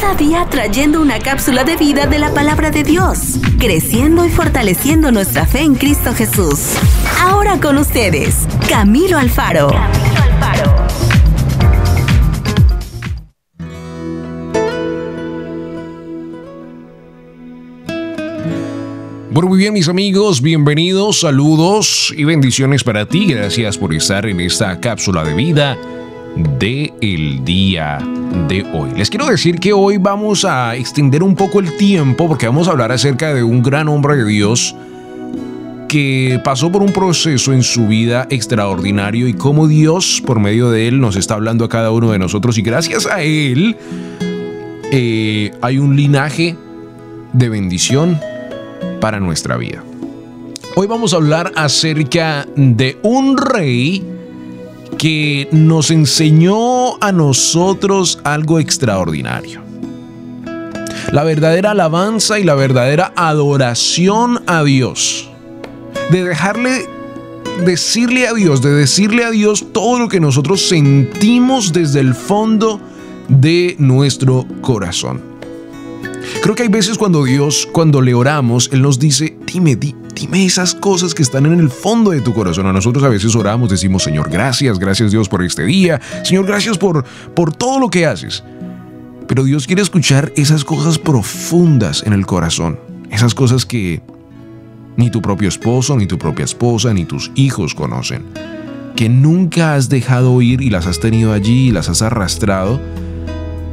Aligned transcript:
Cada 0.00 0.16
día 0.16 0.44
trayendo 0.50 1.00
una 1.00 1.20
cápsula 1.20 1.62
de 1.62 1.76
vida 1.76 2.06
de 2.06 2.18
la 2.18 2.34
palabra 2.34 2.72
de 2.72 2.82
Dios, 2.82 3.38
creciendo 3.60 4.26
y 4.26 4.28
fortaleciendo 4.28 5.12
nuestra 5.12 5.46
fe 5.46 5.60
en 5.60 5.76
Cristo 5.76 6.12
Jesús. 6.12 6.72
Ahora 7.20 7.60
con 7.60 7.78
ustedes, 7.78 8.48
Camilo 8.68 9.16
Alfaro. 9.18 9.68
Camilo 9.68 10.20
Alfaro. 10.20 10.86
Bueno, 19.30 19.48
muy 19.48 19.58
bien 19.58 19.74
mis 19.74 19.88
amigos, 19.88 20.42
bienvenidos, 20.42 21.20
saludos 21.20 22.12
y 22.16 22.24
bendiciones 22.24 22.82
para 22.82 23.06
ti. 23.06 23.26
Gracias 23.26 23.78
por 23.78 23.94
estar 23.94 24.26
en 24.26 24.40
esta 24.40 24.80
cápsula 24.80 25.22
de 25.22 25.34
vida 25.34 25.78
de 26.36 26.92
el 27.00 27.44
día 27.44 27.98
de 28.48 28.64
hoy. 28.72 28.90
Les 28.96 29.10
quiero 29.10 29.26
decir 29.26 29.60
que 29.60 29.72
hoy 29.72 29.98
vamos 29.98 30.44
a 30.44 30.74
extender 30.76 31.22
un 31.22 31.34
poco 31.34 31.60
el 31.60 31.76
tiempo 31.76 32.28
porque 32.28 32.46
vamos 32.46 32.68
a 32.68 32.72
hablar 32.72 32.92
acerca 32.92 33.32
de 33.32 33.42
un 33.42 33.62
gran 33.62 33.88
hombre 33.88 34.16
de 34.16 34.24
Dios 34.24 34.74
que 35.88 36.40
pasó 36.42 36.72
por 36.72 36.82
un 36.82 36.92
proceso 36.92 37.52
en 37.52 37.62
su 37.62 37.86
vida 37.86 38.26
extraordinario 38.30 39.28
y 39.28 39.34
cómo 39.34 39.68
Dios 39.68 40.20
por 40.26 40.40
medio 40.40 40.70
de 40.70 40.88
él 40.88 41.00
nos 41.00 41.14
está 41.14 41.34
hablando 41.34 41.64
a 41.64 41.68
cada 41.68 41.92
uno 41.92 42.10
de 42.10 42.18
nosotros 42.18 42.58
y 42.58 42.62
gracias 42.62 43.06
a 43.06 43.22
él 43.22 43.76
eh, 44.90 45.52
hay 45.60 45.78
un 45.78 45.94
linaje 45.94 46.56
de 47.32 47.48
bendición 47.48 48.18
para 49.00 49.20
nuestra 49.20 49.56
vida. 49.56 49.84
Hoy 50.76 50.88
vamos 50.88 51.12
a 51.12 51.16
hablar 51.16 51.52
acerca 51.54 52.46
de 52.56 52.98
un 53.04 53.36
rey 53.36 54.13
que 54.96 55.48
nos 55.52 55.90
enseñó 55.90 57.02
a 57.02 57.12
nosotros 57.12 58.18
algo 58.24 58.58
extraordinario. 58.58 59.62
La 61.12 61.24
verdadera 61.24 61.72
alabanza 61.72 62.38
y 62.38 62.44
la 62.44 62.54
verdadera 62.54 63.12
adoración 63.16 64.42
a 64.46 64.64
Dios. 64.64 65.30
De 66.10 66.24
dejarle 66.24 66.88
decirle 67.64 68.26
a 68.26 68.34
Dios, 68.34 68.62
de 68.62 68.72
decirle 68.72 69.24
a 69.24 69.30
Dios 69.30 69.66
todo 69.72 69.98
lo 69.98 70.08
que 70.08 70.20
nosotros 70.20 70.68
sentimos 70.68 71.72
desde 71.72 72.00
el 72.00 72.14
fondo 72.14 72.80
de 73.28 73.76
nuestro 73.78 74.46
corazón. 74.60 75.33
Creo 76.44 76.54
que 76.54 76.64
hay 76.64 76.68
veces 76.68 76.98
cuando 76.98 77.24
Dios, 77.24 77.66
cuando 77.72 78.02
le 78.02 78.12
oramos, 78.12 78.68
Él 78.70 78.82
nos 78.82 78.98
dice, 78.98 79.34
dime, 79.46 79.76
dime 79.76 80.44
esas 80.44 80.74
cosas 80.74 81.14
que 81.14 81.22
están 81.22 81.46
en 81.46 81.58
el 81.58 81.70
fondo 81.70 82.10
de 82.10 82.20
tu 82.20 82.34
corazón. 82.34 82.66
A 82.66 82.72
nosotros 82.74 83.02
a 83.02 83.08
veces 83.08 83.34
oramos, 83.34 83.70
decimos, 83.70 84.02
Señor, 84.02 84.28
gracias, 84.28 84.78
gracias 84.78 85.10
Dios 85.10 85.26
por 85.26 85.42
este 85.42 85.64
día. 85.64 86.02
Señor, 86.22 86.44
gracias 86.44 86.76
por, 86.76 87.02
por 87.34 87.56
todo 87.56 87.80
lo 87.80 87.88
que 87.88 88.04
haces. 88.04 88.44
Pero 89.26 89.44
Dios 89.44 89.66
quiere 89.66 89.80
escuchar 89.80 90.34
esas 90.36 90.66
cosas 90.66 90.98
profundas 90.98 92.02
en 92.04 92.12
el 92.12 92.26
corazón. 92.26 92.78
Esas 93.10 93.34
cosas 93.34 93.64
que 93.64 94.02
ni 94.98 95.08
tu 95.08 95.22
propio 95.22 95.48
esposo, 95.48 95.96
ni 95.96 96.06
tu 96.06 96.18
propia 96.18 96.44
esposa, 96.44 96.92
ni 96.92 97.06
tus 97.06 97.32
hijos 97.36 97.74
conocen. 97.74 98.22
Que 98.96 99.08
nunca 99.08 99.76
has 99.76 99.88
dejado 99.88 100.42
ir 100.42 100.60
y 100.60 100.68
las 100.68 100.86
has 100.86 101.00
tenido 101.00 101.32
allí 101.32 101.68
y 101.68 101.72
las 101.72 101.88
has 101.88 102.02
arrastrado. 102.02 102.82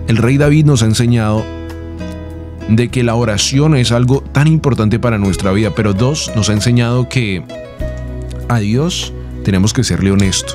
El 0.08 0.16
rey 0.16 0.38
David 0.38 0.64
nos 0.64 0.84
ha 0.84 0.86
enseñado 0.86 1.44
de 2.76 2.90
que 2.90 3.04
la 3.04 3.16
oración 3.16 3.76
es 3.76 3.92
algo 3.92 4.22
tan 4.22 4.48
importante 4.48 4.98
para 4.98 5.18
nuestra 5.18 5.52
vida, 5.52 5.72
pero 5.76 5.94
dos, 5.94 6.32
nos 6.36 6.50
ha 6.50 6.54
enseñado 6.54 7.10
que 7.10 7.44
a 8.48 8.60
Dios 8.60 9.14
tenemos 9.44 9.74
que 9.74 9.84
serle 9.84 10.12
honesto. 10.12 10.54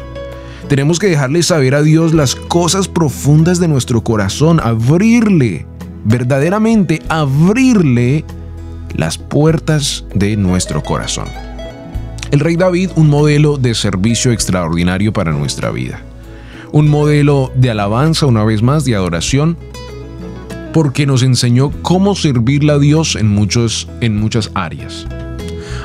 Tenemos 0.68 0.98
que 0.98 1.08
dejarle 1.08 1.42
saber 1.42 1.74
a 1.74 1.82
Dios 1.82 2.12
las 2.12 2.34
cosas 2.34 2.88
profundas 2.88 3.60
de 3.60 3.68
nuestro 3.68 4.02
corazón, 4.02 4.60
abrirle, 4.60 5.66
verdaderamente 6.04 7.02
abrirle 7.08 8.24
las 8.94 9.18
puertas 9.18 10.04
de 10.14 10.36
nuestro 10.36 10.82
corazón. 10.82 11.26
El 12.30 12.40
rey 12.40 12.56
David, 12.56 12.90
un 12.96 13.08
modelo 13.08 13.58
de 13.58 13.74
servicio 13.74 14.32
extraordinario 14.32 15.12
para 15.12 15.32
nuestra 15.32 15.70
vida. 15.70 16.00
Un 16.72 16.88
modelo 16.88 17.52
de 17.54 17.70
alabanza, 17.70 18.26
una 18.26 18.42
vez 18.42 18.62
más, 18.62 18.84
de 18.84 18.96
adoración, 18.96 19.56
porque 20.76 21.06
nos 21.06 21.22
enseñó 21.22 21.70
cómo 21.80 22.14
servirle 22.14 22.70
a 22.70 22.78
Dios 22.78 23.16
en, 23.16 23.30
muchos, 23.30 23.88
en 24.02 24.14
muchas 24.14 24.50
áreas. 24.52 25.06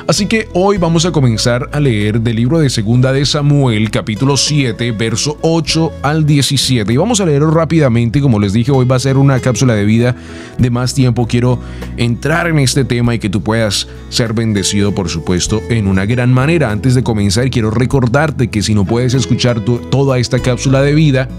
Así 0.06 0.26
que 0.26 0.48
hoy 0.52 0.76
vamos 0.76 1.06
a 1.06 1.12
comenzar 1.12 1.70
a 1.72 1.80
leer 1.80 2.20
del 2.20 2.36
libro 2.36 2.58
de 2.58 2.68
Segunda 2.68 3.10
de 3.10 3.24
Samuel, 3.24 3.90
capítulo 3.90 4.36
7, 4.36 4.92
verso 4.92 5.38
8 5.40 5.92
al 6.02 6.26
17. 6.26 6.92
Y 6.92 6.96
vamos 6.98 7.22
a 7.22 7.24
leerlo 7.24 7.50
rápidamente, 7.50 8.20
como 8.20 8.38
les 8.38 8.52
dije, 8.52 8.70
hoy 8.70 8.84
va 8.84 8.96
a 8.96 8.98
ser 8.98 9.16
una 9.16 9.40
cápsula 9.40 9.74
de 9.74 9.86
vida 9.86 10.14
de 10.58 10.68
más 10.68 10.92
tiempo. 10.92 11.26
Quiero 11.26 11.58
entrar 11.96 12.46
en 12.48 12.58
este 12.58 12.84
tema 12.84 13.14
y 13.14 13.18
que 13.18 13.30
tú 13.30 13.42
puedas 13.42 13.88
ser 14.10 14.34
bendecido, 14.34 14.94
por 14.94 15.08
supuesto, 15.08 15.62
en 15.70 15.86
una 15.86 16.04
gran 16.04 16.30
manera. 16.34 16.70
Antes 16.70 16.94
de 16.94 17.02
comenzar, 17.02 17.48
quiero 17.48 17.70
recordarte 17.70 18.50
que 18.50 18.60
si 18.60 18.74
no 18.74 18.84
puedes 18.84 19.14
escuchar 19.14 19.60
toda 19.60 20.18
esta 20.18 20.38
cápsula 20.38 20.82
de 20.82 20.92
vida, 20.92 21.30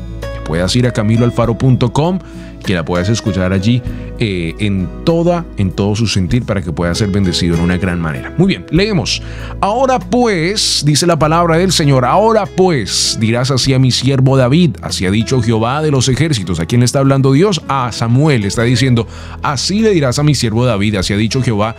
puedas 0.43 0.75
ir 0.75 0.87
a 0.87 0.91
camiloalfaro.com 0.91 2.17
que 2.63 2.73
la 2.73 2.85
puedas 2.85 3.09
escuchar 3.09 3.53
allí 3.53 3.81
eh, 4.19 4.53
en 4.59 4.87
toda, 5.03 5.45
en 5.57 5.71
todo 5.71 5.95
su 5.95 6.07
sentir 6.07 6.45
para 6.45 6.61
que 6.61 6.71
pueda 6.71 6.93
ser 6.95 7.09
bendecido 7.09 7.55
en 7.55 7.61
una 7.61 7.77
gran 7.77 7.99
manera. 7.99 8.33
Muy 8.37 8.47
bien, 8.47 8.65
leemos. 8.71 9.21
Ahora 9.61 9.99
pues, 9.99 10.83
dice 10.85 11.05
la 11.05 11.19
palabra 11.19 11.57
del 11.57 11.71
Señor, 11.71 12.05
ahora 12.05 12.45
pues 12.45 13.17
dirás 13.19 13.51
así 13.51 13.73
a 13.73 13.79
mi 13.79 13.91
siervo 13.91 14.37
David, 14.37 14.77
así 14.81 15.05
ha 15.05 15.11
dicho 15.11 15.41
Jehová 15.41 15.81
de 15.81 15.91
los 15.91 16.07
ejércitos. 16.09 16.59
¿A 16.59 16.65
quién 16.65 16.79
le 16.79 16.85
está 16.85 16.99
hablando 16.99 17.33
Dios? 17.33 17.61
A 17.67 17.91
Samuel 17.91 18.45
está 18.45 18.63
diciendo, 18.63 19.07
así 19.41 19.81
le 19.81 19.91
dirás 19.91 20.19
a 20.19 20.23
mi 20.23 20.35
siervo 20.35 20.65
David, 20.65 20.95
así 20.95 21.13
ha 21.13 21.17
dicho 21.17 21.41
Jehová 21.41 21.75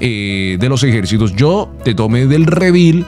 eh, 0.00 0.56
de 0.58 0.68
los 0.68 0.82
ejércitos, 0.82 1.34
yo 1.36 1.72
te 1.84 1.94
tomé 1.94 2.26
del 2.26 2.46
redil 2.46 3.06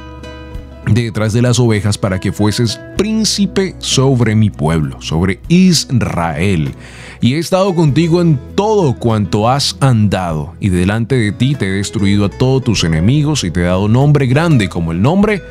detrás 0.86 1.32
de 1.32 1.42
las 1.42 1.58
ovejas 1.58 1.98
para 1.98 2.20
que 2.20 2.32
fueses 2.32 2.80
príncipe 2.96 3.74
sobre 3.78 4.34
mi 4.34 4.50
pueblo, 4.50 5.00
sobre 5.02 5.40
Israel 5.48 6.74
y 7.20 7.34
he 7.34 7.38
estado 7.38 7.74
contigo 7.74 8.20
en 8.20 8.38
todo 8.54 8.94
cuanto 8.94 9.48
has 9.48 9.76
andado, 9.80 10.54
y 10.60 10.68
delante 10.68 11.16
de 11.16 11.32
ti 11.32 11.54
te 11.54 11.66
he 11.66 11.72
destruido 11.72 12.26
a 12.26 12.28
todos 12.28 12.64
tus 12.64 12.84
enemigos 12.84 13.44
y 13.44 13.50
te 13.50 13.60
he 13.60 13.64
dado 13.64 13.88
nombre 13.88 14.26
grande 14.26 14.68
como 14.68 14.92
el 14.92 15.00
nombre 15.00 15.42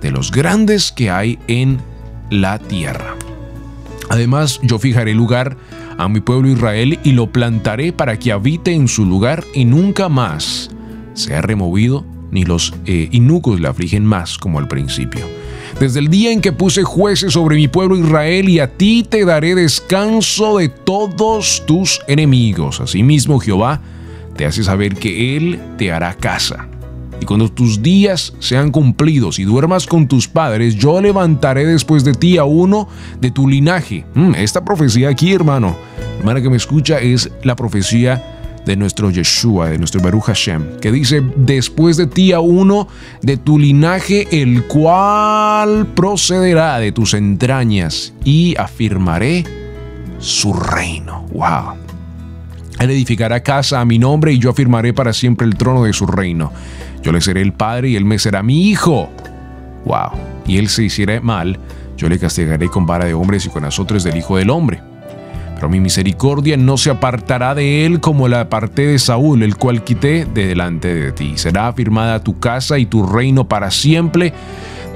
de 0.00 0.10
los 0.10 0.30
grandes 0.30 0.92
que 0.92 1.10
hay 1.10 1.38
en 1.46 1.78
la 2.30 2.58
tierra. 2.58 3.16
Además, 4.08 4.60
yo 4.62 4.78
fijaré 4.78 5.14
lugar 5.14 5.56
a 5.98 6.08
mi 6.08 6.20
pueblo 6.20 6.48
Israel 6.48 6.98
y 7.04 7.12
lo 7.12 7.30
plantaré 7.30 7.92
para 7.92 8.18
que 8.18 8.32
habite 8.32 8.72
en 8.72 8.88
su 8.88 9.04
lugar 9.04 9.44
y 9.54 9.66
nunca 9.66 10.08
más 10.08 10.70
sea 11.14 11.42
removido, 11.42 12.04
ni 12.30 12.44
los 12.44 12.74
eh, 12.86 13.08
inucos 13.12 13.60
le 13.60 13.68
afligen 13.68 14.04
más 14.04 14.38
como 14.38 14.58
al 14.58 14.68
principio 14.68 15.26
desde 15.78 16.00
el 16.00 16.08
día 16.08 16.32
en 16.32 16.40
que 16.40 16.52
puse 16.52 16.82
jueces 16.82 17.32
sobre 17.32 17.56
mi 17.56 17.68
pueblo 17.68 17.96
Israel, 17.96 18.48
y 18.48 18.58
a 18.58 18.76
ti 18.76 19.04
te 19.08 19.24
daré 19.24 19.54
descanso 19.54 20.58
de 20.58 20.68
todos 20.68 21.64
tus 21.66 22.00
enemigos. 22.08 22.80
Asimismo, 22.80 23.38
Jehová 23.38 23.80
te 24.36 24.46
hace 24.46 24.64
saber 24.64 24.96
que 24.96 25.36
Él 25.36 25.60
te 25.78 25.92
hará 25.92 26.14
casa. 26.14 26.66
y 27.22 27.26
cuando 27.26 27.50
tus 27.50 27.82
días 27.82 28.32
sean 28.38 28.70
cumplidos 28.70 29.38
y 29.38 29.44
duermas 29.44 29.86
con 29.86 30.08
tus 30.08 30.26
padres, 30.26 30.74
yo 30.76 31.02
levantaré 31.02 31.66
después 31.66 32.02
de 32.02 32.14
ti 32.14 32.38
a 32.38 32.44
uno 32.44 32.88
de 33.20 33.30
tu 33.30 33.46
linaje. 33.46 34.06
Mm, 34.14 34.36
esta 34.36 34.64
profecía 34.64 35.10
aquí, 35.10 35.34
hermano, 35.34 35.76
hermana 36.18 36.40
que 36.40 36.48
me 36.48 36.56
escucha, 36.56 36.98
es 36.98 37.30
la 37.42 37.56
profecía 37.56 38.39
de 38.64 38.76
nuestro 38.76 39.10
Yeshua, 39.10 39.70
de 39.70 39.78
nuestro 39.78 40.00
Baruch 40.00 40.24
Hashem, 40.24 40.78
que 40.80 40.92
dice, 40.92 41.22
después 41.36 41.96
de 41.96 42.06
ti 42.06 42.32
a 42.32 42.40
uno 42.40 42.88
de 43.22 43.36
tu 43.36 43.58
linaje, 43.58 44.42
el 44.42 44.66
cual 44.66 45.86
procederá 45.94 46.78
de 46.78 46.92
tus 46.92 47.14
entrañas 47.14 48.12
y 48.24 48.54
afirmaré 48.58 49.44
su 50.18 50.52
reino. 50.52 51.26
¡Wow! 51.32 51.74
Él 52.78 52.90
edificará 52.90 53.42
casa 53.42 53.80
a 53.80 53.84
mi 53.84 53.98
nombre 53.98 54.32
y 54.32 54.38
yo 54.38 54.50
afirmaré 54.50 54.94
para 54.94 55.12
siempre 55.12 55.46
el 55.46 55.56
trono 55.56 55.84
de 55.84 55.92
su 55.92 56.06
reino. 56.06 56.52
Yo 57.02 57.12
le 57.12 57.20
seré 57.20 57.42
el 57.42 57.52
padre 57.52 57.90
y 57.90 57.96
él 57.96 58.04
me 58.04 58.18
será 58.18 58.42
mi 58.42 58.68
hijo. 58.68 59.10
¡Wow! 59.84 60.12
Y 60.46 60.58
él 60.58 60.68
se 60.68 60.84
hiciera 60.84 61.20
mal, 61.20 61.58
yo 61.96 62.08
le 62.08 62.18
castigaré 62.18 62.68
con 62.68 62.86
vara 62.86 63.04
de 63.04 63.14
hombres 63.14 63.46
y 63.46 63.50
con 63.50 63.64
azotes 63.64 64.04
del 64.04 64.16
hijo 64.16 64.36
del 64.36 64.50
hombre. 64.50 64.89
Pero 65.60 65.68
mi 65.68 65.78
misericordia 65.78 66.56
no 66.56 66.78
se 66.78 66.88
apartará 66.88 67.54
de 67.54 67.84
él 67.84 68.00
como 68.00 68.28
la 68.28 68.40
aparté 68.40 68.86
de 68.86 68.98
Saúl, 68.98 69.42
el 69.42 69.58
cual 69.58 69.84
quité 69.84 70.24
de 70.24 70.46
delante 70.46 70.94
de 70.94 71.12
ti. 71.12 71.34
Será 71.36 71.68
afirmada 71.68 72.24
tu 72.24 72.40
casa 72.40 72.78
y 72.78 72.86
tu 72.86 73.04
reino 73.04 73.46
para 73.46 73.70
siempre 73.70 74.32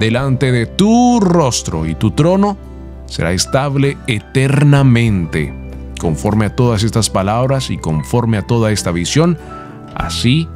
delante 0.01 0.53
de 0.53 0.65
tu 0.65 1.21
rostro, 1.21 1.85
y 1.85 1.95
tu 1.95 2.13
trono 2.13 2.57
será 3.05 3.33
estable 3.33 3.99
eternamente. 4.07 5.53
Conforme 6.01 6.47
a 6.47 6.57
todas 6.57 6.83
estas 6.83 7.11
palabras 7.11 7.69
y 7.69 7.77
conforme 7.77 8.39
a 8.39 8.43
toda 8.43 8.73
esta 8.73 8.91
visión, 8.91 9.37
así 9.95 10.49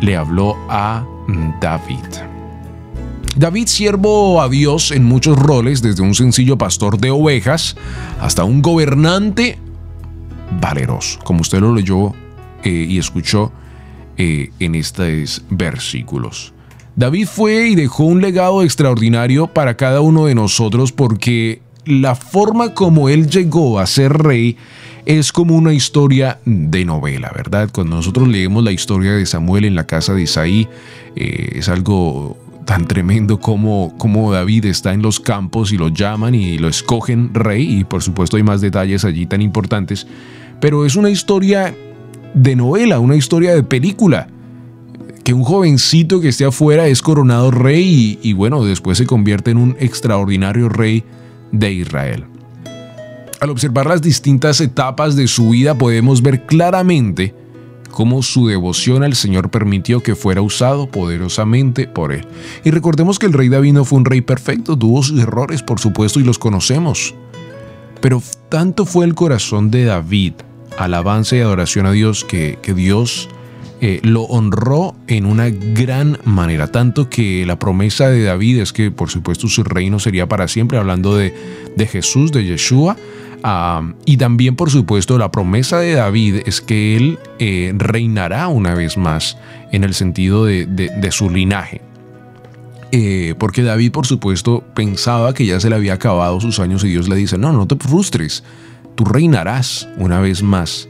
le 0.00 0.16
habló 0.16 0.56
a 0.68 1.04
David. 1.60 2.31
David 3.36 3.66
siervo 3.66 4.42
a 4.42 4.48
Dios 4.48 4.90
en 4.90 5.04
muchos 5.04 5.38
roles, 5.38 5.80
desde 5.80 6.02
un 6.02 6.14
sencillo 6.14 6.58
pastor 6.58 6.98
de 6.98 7.10
ovejas 7.10 7.76
hasta 8.20 8.44
un 8.44 8.60
gobernante 8.60 9.58
valeroso, 10.60 11.18
como 11.24 11.40
usted 11.40 11.60
lo 11.60 11.74
leyó 11.74 12.12
eh, 12.62 12.86
y 12.88 12.98
escuchó 12.98 13.50
eh, 14.18 14.50
en 14.58 14.74
estos 14.74 15.42
versículos. 15.48 16.52
David 16.94 17.26
fue 17.26 17.68
y 17.68 17.74
dejó 17.74 18.04
un 18.04 18.20
legado 18.20 18.62
extraordinario 18.62 19.46
para 19.46 19.78
cada 19.78 20.02
uno 20.02 20.26
de 20.26 20.34
nosotros 20.34 20.92
porque 20.92 21.62
la 21.86 22.14
forma 22.14 22.74
como 22.74 23.08
él 23.08 23.30
llegó 23.30 23.78
a 23.78 23.86
ser 23.86 24.12
rey 24.12 24.58
es 25.06 25.32
como 25.32 25.56
una 25.56 25.72
historia 25.72 26.38
de 26.44 26.84
novela, 26.84 27.32
¿verdad? 27.34 27.70
Cuando 27.72 27.96
nosotros 27.96 28.28
leemos 28.28 28.62
la 28.62 28.72
historia 28.72 29.12
de 29.12 29.24
Samuel 29.24 29.64
en 29.64 29.74
la 29.74 29.86
casa 29.86 30.12
de 30.12 30.22
Isaí, 30.22 30.68
eh, 31.16 31.52
es 31.54 31.68
algo 31.68 32.36
tan 32.64 32.86
tremendo 32.86 33.40
como, 33.40 33.94
como 33.98 34.32
David 34.32 34.66
está 34.66 34.92
en 34.92 35.02
los 35.02 35.20
campos 35.20 35.72
y 35.72 35.78
lo 35.78 35.88
llaman 35.88 36.34
y 36.34 36.58
lo 36.58 36.68
escogen 36.68 37.34
rey 37.34 37.80
y 37.80 37.84
por 37.84 38.02
supuesto 38.02 38.36
hay 38.36 38.42
más 38.42 38.60
detalles 38.60 39.04
allí 39.04 39.26
tan 39.26 39.42
importantes, 39.42 40.06
pero 40.60 40.86
es 40.86 40.96
una 40.96 41.10
historia 41.10 41.74
de 42.34 42.56
novela, 42.56 42.98
una 43.00 43.16
historia 43.16 43.54
de 43.54 43.62
película, 43.62 44.28
que 45.24 45.34
un 45.34 45.44
jovencito 45.44 46.20
que 46.20 46.28
esté 46.28 46.44
afuera 46.44 46.86
es 46.88 47.02
coronado 47.02 47.50
rey 47.50 48.18
y, 48.22 48.30
y 48.30 48.32
bueno, 48.32 48.64
después 48.64 48.98
se 48.98 49.06
convierte 49.06 49.50
en 49.50 49.58
un 49.58 49.76
extraordinario 49.78 50.68
rey 50.68 51.04
de 51.52 51.72
Israel. 51.72 52.24
Al 53.40 53.50
observar 53.50 53.86
las 53.86 54.02
distintas 54.02 54.60
etapas 54.60 55.16
de 55.16 55.26
su 55.26 55.50
vida 55.50 55.76
podemos 55.76 56.22
ver 56.22 56.46
claramente 56.46 57.34
cómo 57.92 58.22
su 58.22 58.48
devoción 58.48 59.04
al 59.04 59.14
Señor 59.14 59.50
permitió 59.50 60.02
que 60.02 60.16
fuera 60.16 60.42
usado 60.42 60.88
poderosamente 60.88 61.86
por 61.86 62.12
él. 62.12 62.26
Y 62.64 62.72
recordemos 62.72 63.20
que 63.20 63.26
el 63.26 63.32
rey 63.32 63.48
David 63.48 63.74
no 63.74 63.84
fue 63.84 63.98
un 63.98 64.04
rey 64.04 64.22
perfecto, 64.22 64.76
tuvo 64.76 65.04
sus 65.04 65.20
errores, 65.20 65.62
por 65.62 65.78
supuesto, 65.78 66.18
y 66.18 66.24
los 66.24 66.40
conocemos. 66.40 67.14
Pero 68.00 68.20
tanto 68.48 68.84
fue 68.84 69.04
el 69.04 69.14
corazón 69.14 69.70
de 69.70 69.84
David, 69.84 70.32
alabanza 70.76 71.36
y 71.36 71.40
adoración 71.40 71.86
a 71.86 71.92
Dios, 71.92 72.24
que, 72.24 72.58
Dios 72.74 73.28
eh, 73.80 74.00
lo 74.02 74.22
honró 74.22 74.96
en 75.06 75.24
una 75.26 75.50
gran 75.50 76.18
manera, 76.24 76.66
tanto 76.72 77.08
que 77.08 77.46
la 77.46 77.60
promesa 77.60 78.08
de 78.08 78.24
David 78.24 78.60
es 78.60 78.72
que 78.72 78.90
por 78.90 79.10
supuesto 79.10 79.48
su 79.48 79.62
reino 79.62 80.00
sería 80.00 80.28
para 80.28 80.48
siempre, 80.48 80.78
hablando 80.78 81.16
de, 81.16 81.32
de 81.76 81.86
Jesús, 81.86 82.32
de 82.32 82.44
Yeshua, 82.44 82.96
y 84.04 84.16
también, 84.18 84.54
por 84.54 84.70
supuesto, 84.70 85.18
la 85.18 85.32
promesa 85.32 85.80
de 85.80 85.94
David 85.94 86.42
es 86.46 86.60
que 86.60 86.96
él 86.96 87.18
eh, 87.38 87.72
reinará 87.76 88.46
una 88.48 88.74
vez 88.74 88.96
más 88.96 89.36
en 89.72 89.84
el 89.84 89.94
sentido 89.94 90.44
de, 90.44 91.08
su 91.10 91.28
linaje. 91.28 91.80
Eh, 92.92 93.34
porque 93.38 93.62
David, 93.62 93.90
por 93.90 94.06
supuesto, 94.06 94.62
pensaba 94.74 95.34
que 95.34 95.46
ya 95.46 95.58
se 95.58 95.70
le 95.70 95.76
había 95.76 95.94
acabado 95.94 96.40
sus 96.40 96.60
años 96.60 96.84
y 96.84 96.88
Dios 96.88 97.08
le 97.08 97.16
dice, 97.16 97.38
no, 97.38 97.52
no 97.52 97.66
te 97.66 97.76
frustres, 97.76 98.44
tú 98.94 99.04
reinarás 99.04 99.88
una 99.96 100.20
vez 100.20 100.42
más. 100.42 100.88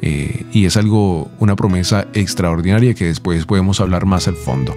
Eh, 0.00 0.46
y 0.52 0.64
es 0.64 0.78
algo, 0.78 1.30
una 1.38 1.56
promesa 1.56 2.06
extraordinaria 2.14 2.94
que 2.94 3.04
después 3.06 3.44
podemos 3.44 3.80
hablar 3.80 4.06
más 4.06 4.26
al 4.26 4.36
fondo. 4.36 4.74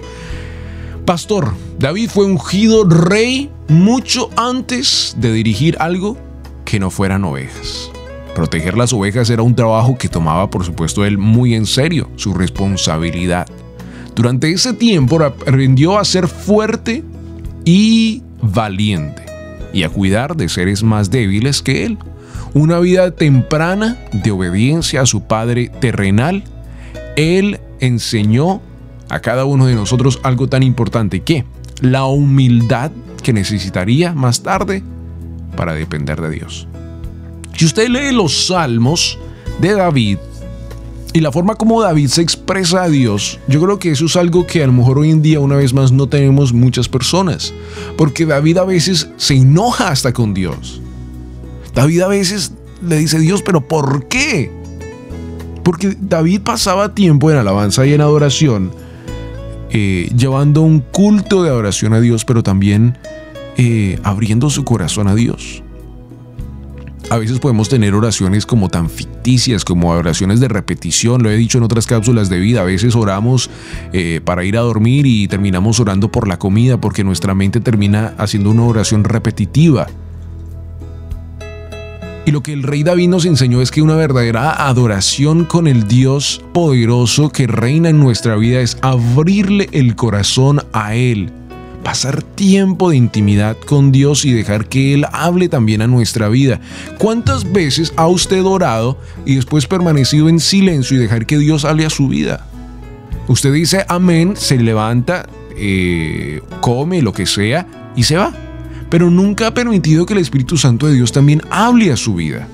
Pastor, 1.04 1.52
David 1.78 2.08
fue 2.08 2.24
ungido 2.24 2.84
rey 2.84 3.50
mucho 3.68 4.30
antes 4.36 5.14
de 5.18 5.32
dirigir 5.32 5.76
algo 5.78 6.16
que 6.64 6.80
no 6.80 6.90
fueran 6.90 7.24
ovejas. 7.24 7.90
Proteger 8.34 8.76
las 8.78 8.92
ovejas 8.94 9.28
era 9.28 9.42
un 9.42 9.54
trabajo 9.54 9.98
que 9.98 10.08
tomaba, 10.08 10.48
por 10.48 10.64
supuesto, 10.64 11.04
él 11.04 11.18
muy 11.18 11.54
en 11.54 11.66
serio, 11.66 12.08
su 12.16 12.32
responsabilidad. 12.32 13.46
Durante 14.14 14.50
ese 14.50 14.72
tiempo 14.72 15.22
aprendió 15.22 15.98
a 15.98 16.04
ser 16.06 16.26
fuerte 16.26 17.04
y 17.66 18.22
valiente 18.40 19.24
y 19.74 19.82
a 19.82 19.90
cuidar 19.90 20.36
de 20.36 20.48
seres 20.48 20.82
más 20.82 21.10
débiles 21.10 21.60
que 21.60 21.84
él. 21.84 21.98
Una 22.54 22.78
vida 22.78 23.10
temprana 23.10 23.98
de 24.12 24.30
obediencia 24.30 25.02
a 25.02 25.06
su 25.06 25.24
padre 25.24 25.68
terrenal. 25.80 26.44
Él 27.16 27.60
enseñó 27.80 28.62
a 29.08 29.20
cada 29.20 29.44
uno 29.44 29.66
de 29.66 29.74
nosotros 29.74 30.20
algo 30.22 30.48
tan 30.48 30.62
importante 30.62 31.20
que 31.20 31.44
la 31.80 32.04
humildad 32.04 32.90
que 33.22 33.32
necesitaría 33.32 34.14
más 34.14 34.42
tarde 34.42 34.82
para 35.56 35.74
depender 35.74 36.20
de 36.20 36.30
Dios. 36.30 36.68
Si 37.56 37.64
usted 37.64 37.88
lee 37.88 38.12
los 38.12 38.46
salmos 38.46 39.18
de 39.60 39.74
David 39.74 40.18
y 41.12 41.20
la 41.20 41.30
forma 41.30 41.54
como 41.54 41.80
David 41.80 42.08
se 42.08 42.22
expresa 42.22 42.82
a 42.82 42.88
Dios, 42.88 43.38
yo 43.46 43.60
creo 43.60 43.78
que 43.78 43.92
eso 43.92 44.06
es 44.06 44.16
algo 44.16 44.46
que 44.46 44.64
a 44.64 44.66
lo 44.66 44.72
mejor 44.72 44.98
hoy 44.98 45.10
en 45.10 45.22
día 45.22 45.38
una 45.38 45.56
vez 45.56 45.72
más 45.72 45.92
no 45.92 46.08
tenemos 46.08 46.52
muchas 46.52 46.88
personas, 46.88 47.54
porque 47.96 48.26
David 48.26 48.58
a 48.58 48.64
veces 48.64 49.08
se 49.16 49.34
enoja 49.34 49.88
hasta 49.88 50.12
con 50.12 50.34
Dios. 50.34 50.80
David 51.72 52.00
a 52.02 52.08
veces 52.08 52.52
le 52.86 52.98
dice 52.98 53.18
Dios, 53.20 53.42
pero 53.42 53.66
¿por 53.66 54.08
qué? 54.08 54.50
Porque 55.62 55.96
David 56.00 56.40
pasaba 56.42 56.94
tiempo 56.94 57.30
en 57.30 57.36
alabanza 57.36 57.86
y 57.86 57.94
en 57.94 58.00
adoración, 58.00 58.72
eh, 59.76 60.08
llevando 60.16 60.62
un 60.62 60.78
culto 60.78 61.42
de 61.42 61.50
adoración 61.50 61.94
a 61.94 62.00
Dios, 62.00 62.24
pero 62.24 62.44
también 62.44 62.96
eh, 63.56 63.98
abriendo 64.04 64.48
su 64.48 64.62
corazón 64.62 65.08
a 65.08 65.16
Dios. 65.16 65.64
A 67.10 67.18
veces 67.18 67.40
podemos 67.40 67.68
tener 67.68 67.92
oraciones 67.92 68.46
como 68.46 68.68
tan 68.68 68.88
ficticias, 68.88 69.64
como 69.64 69.90
oraciones 69.90 70.38
de 70.38 70.46
repetición, 70.46 71.24
lo 71.24 71.30
he 71.30 71.36
dicho 71.36 71.58
en 71.58 71.64
otras 71.64 71.88
cápsulas 71.88 72.28
de 72.28 72.38
vida, 72.38 72.60
a 72.60 72.64
veces 72.64 72.94
oramos 72.94 73.50
eh, 73.92 74.20
para 74.24 74.44
ir 74.44 74.56
a 74.56 74.60
dormir 74.60 75.06
y 75.06 75.26
terminamos 75.26 75.80
orando 75.80 76.08
por 76.08 76.28
la 76.28 76.38
comida 76.38 76.80
porque 76.80 77.02
nuestra 77.02 77.34
mente 77.34 77.58
termina 77.58 78.14
haciendo 78.16 78.50
una 78.50 78.62
oración 78.62 79.02
repetitiva. 79.02 79.88
Y 82.26 82.30
lo 82.30 82.42
que 82.42 82.52
el 82.52 82.62
rey 82.62 82.82
David 82.82 83.08
nos 83.08 83.26
enseñó 83.26 83.60
es 83.60 83.70
que 83.70 83.82
una 83.82 83.96
verdadera 83.96 84.66
adoración 84.66 85.44
con 85.44 85.66
el 85.66 85.86
Dios 85.86 86.42
poderoso 86.54 87.28
que 87.30 87.46
reina 87.46 87.90
en 87.90 88.00
nuestra 88.00 88.36
vida 88.36 88.60
es 88.60 88.78
abrirle 88.80 89.68
el 89.72 89.94
corazón 89.94 90.62
a 90.72 90.94
Él 90.94 91.30
pasar 91.84 92.22
tiempo 92.22 92.90
de 92.90 92.96
intimidad 92.96 93.56
con 93.58 93.92
Dios 93.92 94.24
y 94.24 94.32
dejar 94.32 94.66
que 94.66 94.94
Él 94.94 95.06
hable 95.12 95.48
también 95.48 95.82
a 95.82 95.86
nuestra 95.86 96.28
vida. 96.28 96.58
¿Cuántas 96.98 97.52
veces 97.52 97.92
ha 97.96 98.08
usted 98.08 98.42
orado 98.42 98.98
y 99.24 99.36
después 99.36 99.66
permanecido 99.66 100.28
en 100.28 100.40
silencio 100.40 100.96
y 100.96 101.00
dejar 101.00 101.26
que 101.26 101.38
Dios 101.38 101.64
hable 101.64 101.84
a 101.86 101.90
su 101.90 102.08
vida? 102.08 102.46
Usted 103.28 103.52
dice 103.52 103.84
amén, 103.88 104.34
se 104.36 104.56
levanta, 104.58 105.26
eh, 105.56 106.40
come, 106.60 107.02
lo 107.02 107.12
que 107.12 107.26
sea 107.26 107.92
y 107.94 108.02
se 108.02 108.16
va. 108.16 108.32
Pero 108.94 109.10
nunca 109.10 109.48
ha 109.48 109.54
permitido 109.54 110.06
que 110.06 110.12
el 110.12 110.20
Espíritu 110.20 110.56
Santo 110.56 110.86
de 110.86 110.94
Dios 110.94 111.10
también 111.10 111.42
hable 111.50 111.90
a 111.90 111.96
su 111.96 112.14
vida. 112.14 112.46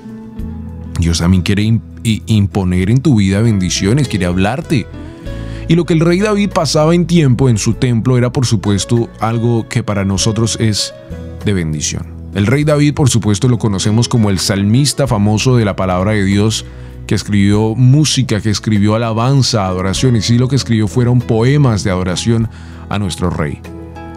Dios 0.98 1.18
también 1.18 1.42
quiere 1.42 1.78
imponer 2.02 2.88
en 2.88 3.02
tu 3.02 3.16
vida 3.16 3.42
bendiciones, 3.42 4.08
quiere 4.08 4.24
hablarte 4.24 4.86
y 5.68 5.74
lo 5.74 5.84
que 5.84 5.92
el 5.92 6.00
rey 6.00 6.18
David 6.18 6.48
pasaba 6.48 6.94
en 6.94 7.06
tiempo 7.06 7.50
en 7.50 7.58
su 7.58 7.74
templo 7.74 8.16
era 8.16 8.32
por 8.32 8.46
supuesto 8.46 9.10
algo 9.20 9.68
que 9.68 9.82
para 9.82 10.06
nosotros 10.06 10.56
es 10.60 10.94
de 11.44 11.52
bendición. 11.52 12.06
El 12.34 12.46
rey 12.46 12.64
David 12.64 12.94
por 12.94 13.10
supuesto 13.10 13.46
lo 13.46 13.58
conocemos 13.58 14.08
como 14.08 14.30
el 14.30 14.38
salmista 14.38 15.06
famoso 15.06 15.58
de 15.58 15.66
la 15.66 15.76
palabra 15.76 16.12
de 16.12 16.24
Dios 16.24 16.64
que 17.06 17.16
escribió 17.16 17.74
música, 17.74 18.40
que 18.40 18.48
escribió 18.48 18.94
alabanza, 18.94 19.66
adoración, 19.66 20.16
y 20.16 20.22
sí 20.22 20.38
lo 20.38 20.48
que 20.48 20.56
escribió 20.56 20.88
fueron 20.88 21.20
poemas 21.20 21.84
de 21.84 21.90
adoración 21.90 22.48
a 22.88 22.98
nuestro 22.98 23.28
rey. 23.28 23.60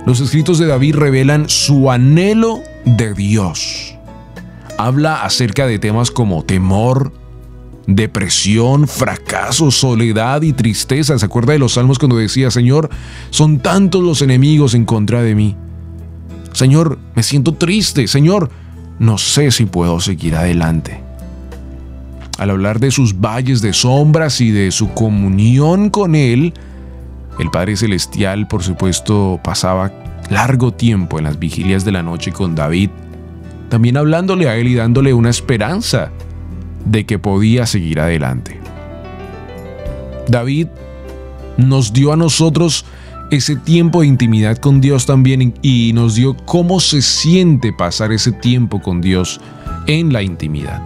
Los 0.05 0.19
escritos 0.19 0.59
de 0.59 0.65
David 0.65 0.95
revelan 0.95 1.47
su 1.47 1.89
anhelo 1.89 2.61
de 2.83 3.13
Dios. 3.13 3.95
Habla 4.77 5.23
acerca 5.23 5.65
de 5.65 5.79
temas 5.79 6.11
como 6.11 6.43
temor, 6.43 7.13
depresión, 7.87 8.89
fracaso, 8.89 9.71
soledad 9.71 10.41
y 10.41 10.51
tristeza. 10.51 11.17
¿Se 11.17 11.25
acuerda 11.25 11.53
de 11.53 11.59
los 11.59 11.73
salmos 11.73 11.99
cuando 11.99 12.17
decía, 12.17 12.51
Señor, 12.51 12.89
son 13.29 13.59
tantos 13.59 14.03
los 14.03 14.21
enemigos 14.21 14.73
en 14.73 14.83
contra 14.83 15.21
de 15.21 15.35
mí? 15.35 15.55
Señor, 16.51 16.99
me 17.15 17.23
siento 17.23 17.53
triste. 17.53 18.05
Señor, 18.07 18.49
no 18.99 19.17
sé 19.17 19.51
si 19.51 19.65
puedo 19.65 20.01
seguir 20.01 20.35
adelante. 20.35 21.01
Al 22.37 22.49
hablar 22.49 22.81
de 22.81 22.91
sus 22.91 23.21
valles 23.21 23.61
de 23.61 23.71
sombras 23.71 24.41
y 24.41 24.51
de 24.51 24.71
su 24.71 24.89
comunión 24.89 25.89
con 25.89 26.15
Él, 26.15 26.53
el 27.39 27.49
Padre 27.49 27.75
Celestial, 27.75 28.47
por 28.47 28.63
supuesto, 28.63 29.39
pasaba 29.43 29.91
largo 30.29 30.73
tiempo 30.73 31.17
en 31.17 31.25
las 31.25 31.39
vigilias 31.39 31.85
de 31.85 31.91
la 31.91 32.03
noche 32.03 32.31
con 32.31 32.55
David, 32.55 32.89
también 33.69 33.97
hablándole 33.97 34.47
a 34.47 34.55
Él 34.55 34.67
y 34.67 34.75
dándole 34.75 35.13
una 35.13 35.29
esperanza 35.29 36.11
de 36.85 37.05
que 37.05 37.19
podía 37.19 37.65
seguir 37.65 37.99
adelante. 37.99 38.59
David 40.27 40.67
nos 41.57 41.93
dio 41.93 42.13
a 42.13 42.15
nosotros 42.15 42.85
ese 43.31 43.55
tiempo 43.55 44.01
de 44.01 44.07
intimidad 44.07 44.57
con 44.57 44.79
Dios 44.79 45.05
también 45.05 45.53
y 45.61 45.91
nos 45.93 46.15
dio 46.15 46.35
cómo 46.37 46.79
se 46.79 47.01
siente 47.01 47.73
pasar 47.73 48.11
ese 48.11 48.31
tiempo 48.31 48.81
con 48.81 49.01
Dios 49.01 49.41
en 49.87 50.13
la 50.13 50.21
intimidad. 50.21 50.81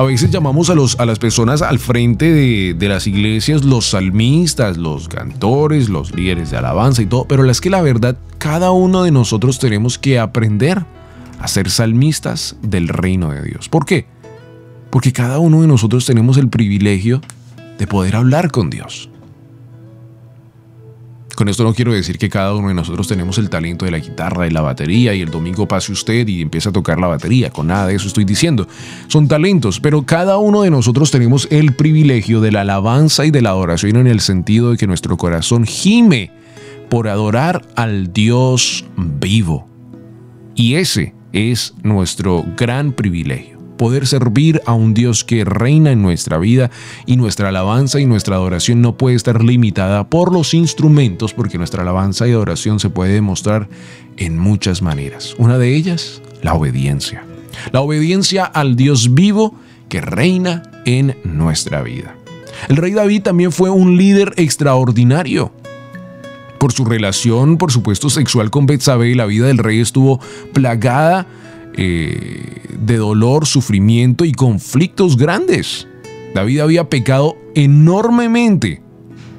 A 0.00 0.02
veces 0.02 0.30
llamamos 0.30 0.70
a, 0.70 0.74
los, 0.74 0.98
a 0.98 1.04
las 1.04 1.18
personas 1.18 1.60
al 1.60 1.78
frente 1.78 2.32
de, 2.32 2.72
de, 2.72 2.88
las 2.88 3.06
iglesias 3.06 3.66
los 3.66 3.90
salmistas, 3.90 4.78
los 4.78 5.10
cantores, 5.10 5.90
los 5.90 6.14
líderes 6.14 6.50
de 6.50 6.56
alabanza 6.56 7.02
y 7.02 7.06
todo, 7.06 7.26
pero 7.26 7.44
es 7.44 7.60
que 7.60 7.68
la 7.68 7.82
verdad, 7.82 8.16
cada 8.38 8.70
uno 8.70 9.02
de 9.02 9.10
nosotros 9.10 9.58
tenemos 9.58 9.98
que 9.98 10.18
aprender 10.18 10.86
a 11.38 11.48
ser 11.48 11.68
salmistas 11.68 12.56
del 12.62 12.88
reino 12.88 13.30
de 13.30 13.42
Dios. 13.42 13.68
¿Por 13.68 13.84
qué? 13.84 14.06
Porque 14.88 15.12
cada 15.12 15.38
uno 15.38 15.60
de 15.60 15.66
nosotros 15.66 16.06
tenemos 16.06 16.38
el 16.38 16.48
privilegio 16.48 17.20
de 17.78 17.86
poder 17.86 18.16
hablar 18.16 18.50
con 18.50 18.70
Dios. 18.70 19.09
Con 21.40 21.48
esto 21.48 21.64
no 21.64 21.72
quiero 21.72 21.94
decir 21.94 22.18
que 22.18 22.28
cada 22.28 22.54
uno 22.54 22.68
de 22.68 22.74
nosotros 22.74 23.08
tenemos 23.08 23.38
el 23.38 23.48
talento 23.48 23.86
de 23.86 23.90
la 23.90 23.98
guitarra 23.98 24.46
y 24.46 24.50
la 24.50 24.60
batería 24.60 25.14
y 25.14 25.22
el 25.22 25.30
domingo 25.30 25.66
pase 25.66 25.90
usted 25.90 26.28
y 26.28 26.42
empiece 26.42 26.68
a 26.68 26.72
tocar 26.72 27.00
la 27.00 27.06
batería. 27.06 27.48
Con 27.48 27.68
nada 27.68 27.86
de 27.86 27.94
eso 27.94 28.08
estoy 28.08 28.26
diciendo. 28.26 28.68
Son 29.08 29.26
talentos, 29.26 29.80
pero 29.80 30.02
cada 30.02 30.36
uno 30.36 30.60
de 30.60 30.70
nosotros 30.70 31.10
tenemos 31.10 31.48
el 31.50 31.74
privilegio 31.74 32.42
de 32.42 32.52
la 32.52 32.60
alabanza 32.60 33.24
y 33.24 33.30
de 33.30 33.40
la 33.40 33.48
adoración 33.48 33.96
en 33.96 34.06
el 34.06 34.20
sentido 34.20 34.72
de 34.72 34.76
que 34.76 34.86
nuestro 34.86 35.16
corazón 35.16 35.64
gime 35.64 36.30
por 36.90 37.08
adorar 37.08 37.64
al 37.74 38.12
Dios 38.12 38.84
vivo. 38.98 39.66
Y 40.54 40.74
ese 40.74 41.14
es 41.32 41.72
nuestro 41.82 42.44
gran 42.54 42.92
privilegio 42.92 43.59
poder 43.80 44.06
servir 44.06 44.60
a 44.66 44.74
un 44.74 44.92
Dios 44.92 45.24
que 45.24 45.42
reina 45.42 45.90
en 45.90 46.02
nuestra 46.02 46.36
vida 46.36 46.70
y 47.06 47.16
nuestra 47.16 47.48
alabanza 47.48 47.98
y 47.98 48.04
nuestra 48.04 48.36
adoración 48.36 48.82
no 48.82 48.98
puede 48.98 49.16
estar 49.16 49.42
limitada 49.42 50.06
por 50.06 50.34
los 50.34 50.52
instrumentos 50.52 51.32
porque 51.32 51.56
nuestra 51.56 51.80
alabanza 51.80 52.28
y 52.28 52.32
adoración 52.32 52.78
se 52.78 52.90
puede 52.90 53.14
demostrar 53.14 53.70
en 54.18 54.36
muchas 54.36 54.82
maneras. 54.82 55.34
Una 55.38 55.56
de 55.56 55.74
ellas, 55.74 56.20
la 56.42 56.52
obediencia. 56.52 57.24
La 57.72 57.80
obediencia 57.80 58.44
al 58.44 58.76
Dios 58.76 59.14
vivo 59.14 59.54
que 59.88 60.02
reina 60.02 60.60
en 60.84 61.16
nuestra 61.24 61.82
vida. 61.82 62.14
El 62.68 62.76
rey 62.76 62.92
David 62.92 63.22
también 63.22 63.50
fue 63.50 63.70
un 63.70 63.96
líder 63.96 64.34
extraordinario. 64.36 65.52
Por 66.58 66.72
su 66.72 66.84
relación, 66.84 67.56
por 67.56 67.72
supuesto, 67.72 68.10
sexual 68.10 68.50
con 68.50 68.66
Betsabé, 68.66 69.14
la 69.14 69.24
vida 69.24 69.46
del 69.46 69.56
rey 69.56 69.80
estuvo 69.80 70.20
plagada 70.52 71.26
eh, 71.82 72.76
de 72.78 72.96
dolor, 72.98 73.46
sufrimiento 73.46 74.26
y 74.26 74.32
conflictos 74.32 75.16
grandes. 75.16 75.88
David 76.34 76.60
había 76.60 76.90
pecado 76.90 77.38
enormemente, 77.54 78.82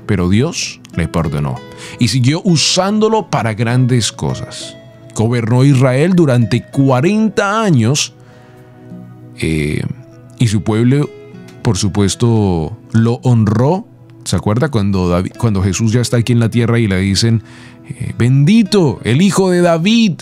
pero 0.08 0.28
Dios 0.28 0.82
le 0.96 1.08
perdonó 1.08 1.58
y 2.00 2.08
siguió 2.08 2.42
usándolo 2.44 3.30
para 3.30 3.54
grandes 3.54 4.12
cosas. 4.12 4.76
Gobernó 5.14 5.64
Israel 5.64 6.16
durante 6.16 6.64
40 6.64 7.62
años 7.62 8.16
eh, 9.38 9.84
y 10.40 10.48
su 10.48 10.64
pueblo, 10.64 11.12
por 11.62 11.78
supuesto, 11.78 12.76
lo 12.92 13.20
honró. 13.22 13.86
¿Se 14.24 14.36
acuerda 14.36 14.70
cuando, 14.70 15.10
David, 15.10 15.34
cuando 15.38 15.62
Jesús 15.62 15.94
ya 15.94 16.02
está 16.02 16.18
aquí 16.18 16.34
en 16.34 16.40
la 16.40 16.50
tierra 16.50 16.80
y 16.80 16.88
le 16.88 16.98
dicen, 16.98 17.44
eh, 17.88 18.16
bendito 18.18 19.00
el 19.04 19.22
Hijo 19.22 19.52
de 19.52 19.62
David? 19.62 20.22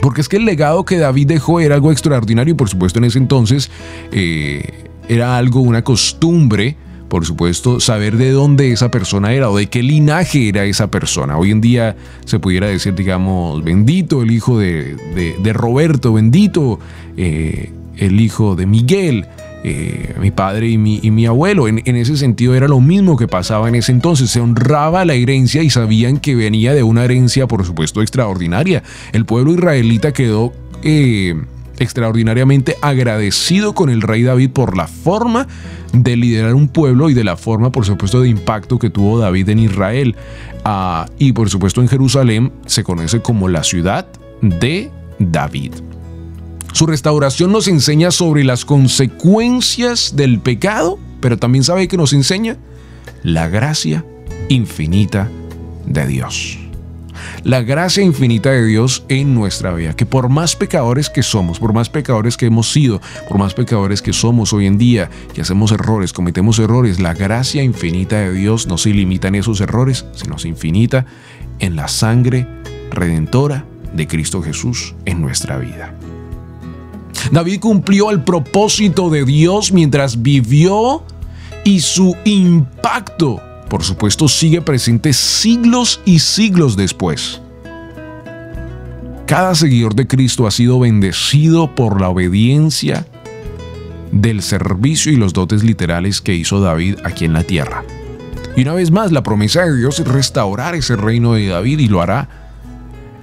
Porque 0.00 0.20
es 0.20 0.28
que 0.28 0.38
el 0.38 0.44
legado 0.44 0.84
que 0.84 0.98
David 0.98 1.28
dejó 1.28 1.60
era 1.60 1.74
algo 1.74 1.92
extraordinario 1.92 2.56
por 2.56 2.68
supuesto 2.68 2.98
en 2.98 3.04
ese 3.04 3.18
entonces 3.18 3.70
eh, 4.12 4.90
era 5.08 5.36
algo, 5.36 5.60
una 5.60 5.82
costumbre, 5.82 6.76
por 7.08 7.26
supuesto, 7.26 7.80
saber 7.80 8.16
de 8.16 8.30
dónde 8.30 8.70
esa 8.70 8.92
persona 8.92 9.32
era 9.32 9.50
o 9.50 9.56
de 9.56 9.66
qué 9.66 9.82
linaje 9.82 10.48
era 10.48 10.64
esa 10.64 10.88
persona. 10.88 11.36
Hoy 11.36 11.50
en 11.50 11.60
día 11.60 11.96
se 12.24 12.38
pudiera 12.38 12.68
decir, 12.68 12.94
digamos, 12.94 13.64
bendito 13.64 14.22
el 14.22 14.30
hijo 14.30 14.58
de, 14.58 15.52
Roberto, 15.52 16.12
bendito 16.12 16.78
eh, 17.16 17.72
el 17.96 18.20
hijo 18.20 18.54
de 18.54 18.66
Miguel. 18.66 19.26
Eh, 19.62 20.14
mi 20.18 20.30
padre 20.30 20.68
y 20.68 20.78
mi, 20.78 21.00
y 21.02 21.10
mi 21.10 21.26
abuelo. 21.26 21.68
En, 21.68 21.82
en, 21.84 21.96
ese 21.96 22.16
sentido 22.16 22.54
era 22.54 22.66
lo 22.66 22.80
mismo 22.80 23.16
que 23.16 23.28
pasaba 23.28 23.68
en 23.68 23.74
ese 23.74 23.92
entonces. 23.92 24.30
Se 24.30 24.40
honraba 24.40 25.04
la 25.04 25.14
herencia 25.14 25.62
y 25.62 25.68
sabían 25.68 26.18
que 26.18 26.34
venía 26.34 26.72
de 26.72 26.82
una 26.82 27.04
herencia, 27.04 27.46
por 27.46 27.64
supuesto, 27.64 28.00
extraordinaria. 28.00 28.82
El 29.12 29.26
pueblo 29.26 29.52
israelita 29.52 30.12
quedó 30.12 30.54
eh, 30.82 31.34
extraordinariamente 31.78 32.76
agradecido 32.82 33.74
con 33.74 33.90
el 33.90 34.02
rey 34.02 34.22
David 34.22 34.50
por 34.50 34.76
la 34.76 34.86
forma 34.86 35.46
de 35.92 36.16
liderar 36.16 36.54
un 36.54 36.68
pueblo 36.68 37.10
y 37.10 37.14
de 37.14 37.24
la 37.24 37.36
forma, 37.36 37.72
por 37.72 37.84
supuesto, 37.84 38.20
de 38.20 38.28
impacto 38.28 38.78
que 38.78 38.90
tuvo 38.90 39.18
David 39.18 39.48
en 39.48 39.58
Israel. 39.58 40.16
Ah, 40.64 41.06
y 41.18 41.32
por 41.32 41.50
supuesto 41.50 41.80
en 41.80 41.88
Jerusalén 41.88 42.52
se 42.66 42.84
conoce 42.84 43.20
como 43.20 43.48
la 43.48 43.64
ciudad 43.64 44.06
de 44.40 44.90
David. 45.18 45.72
Su 46.80 46.86
restauración 46.86 47.52
nos 47.52 47.68
enseña 47.68 48.10
sobre 48.10 48.42
las 48.42 48.64
consecuencias 48.64 50.16
del 50.16 50.40
pecado, 50.40 50.98
pero 51.20 51.36
también 51.36 51.62
sabe 51.62 51.88
que 51.88 51.98
nos 51.98 52.14
enseña 52.14 52.56
la 53.22 53.48
gracia 53.48 54.02
infinita 54.48 55.28
de 55.84 56.06
Dios. 56.06 56.58
La 57.44 57.60
gracia 57.60 58.02
infinita 58.02 58.50
de 58.52 58.64
Dios 58.64 59.04
en 59.10 59.34
nuestra 59.34 59.74
vida, 59.74 59.94
que 59.94 60.06
por 60.06 60.30
más 60.30 60.56
pecadores 60.56 61.10
que 61.10 61.22
somos, 61.22 61.58
por 61.58 61.74
más 61.74 61.90
pecadores 61.90 62.38
que 62.38 62.46
hemos 62.46 62.72
sido, 62.72 63.02
por 63.28 63.36
más 63.36 63.52
pecadores 63.52 64.00
que 64.00 64.14
somos 64.14 64.54
hoy 64.54 64.64
en 64.64 64.78
día, 64.78 65.10
que 65.34 65.42
hacemos 65.42 65.72
errores, 65.72 66.14
cometemos 66.14 66.58
errores, 66.60 66.98
la 66.98 67.12
gracia 67.12 67.62
infinita 67.62 68.20
de 68.20 68.32
Dios 68.32 68.66
no 68.66 68.78
se 68.78 68.88
limita 68.88 69.28
en 69.28 69.34
esos 69.34 69.60
errores, 69.60 70.06
sino 70.14 70.38
se 70.38 70.48
infinita 70.48 71.04
en 71.58 71.76
la 71.76 71.88
sangre 71.88 72.46
redentora 72.90 73.66
de 73.92 74.06
Cristo 74.06 74.40
Jesús 74.40 74.94
en 75.04 75.20
nuestra 75.20 75.58
vida. 75.58 75.94
David 77.30 77.60
cumplió 77.60 78.10
el 78.10 78.22
propósito 78.22 79.10
de 79.10 79.24
Dios 79.24 79.72
mientras 79.72 80.22
vivió 80.22 81.04
y 81.64 81.80
su 81.80 82.16
impacto, 82.24 83.40
por 83.68 83.84
supuesto, 83.84 84.28
sigue 84.28 84.62
presente 84.62 85.12
siglos 85.12 86.00
y 86.04 86.18
siglos 86.18 86.76
después. 86.76 87.40
Cada 89.26 89.54
seguidor 89.54 89.94
de 89.94 90.08
Cristo 90.08 90.46
ha 90.46 90.50
sido 90.50 90.80
bendecido 90.80 91.74
por 91.74 92.00
la 92.00 92.08
obediencia 92.08 93.06
del 94.10 94.42
servicio 94.42 95.12
y 95.12 95.16
los 95.16 95.32
dotes 95.32 95.62
literales 95.62 96.20
que 96.20 96.34
hizo 96.34 96.60
David 96.60 96.96
aquí 97.04 97.26
en 97.26 97.32
la 97.32 97.44
tierra. 97.44 97.84
Y 98.56 98.62
una 98.62 98.74
vez 98.74 98.90
más, 98.90 99.12
la 99.12 99.22
promesa 99.22 99.64
de 99.64 99.76
Dios 99.76 100.00
es 100.00 100.08
restaurar 100.08 100.74
ese 100.74 100.96
reino 100.96 101.34
de 101.34 101.46
David 101.46 101.78
y 101.78 101.86
lo 101.86 102.02
hará 102.02 102.49